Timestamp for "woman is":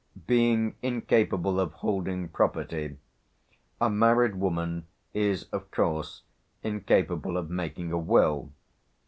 4.33-5.43